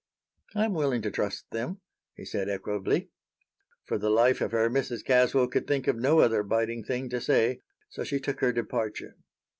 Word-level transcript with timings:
"I 0.55 0.65
am 0.65 0.73
willing 0.73 1.03
to 1.03 1.11
trust 1.11 1.45
them," 1.51 1.79
he 2.15 2.25
said, 2.25 2.49
equably. 2.49 3.11
For 3.85 3.99
the 3.99 4.09
life 4.09 4.41
of 4.41 4.51
her, 4.51 4.67
Mrs. 4.67 5.05
Caswell 5.05 5.47
could 5.47 5.67
think 5.67 5.85
of 5.85 5.95
no 5.97 6.21
other 6.21 6.41
biting 6.41 6.83
thing 6.83 7.07
to 7.09 7.21
say, 7.21 7.61
so 7.87 8.03
she 8.03 8.19
took 8.19 8.39
her 8.39 8.51
departure. 8.51 9.15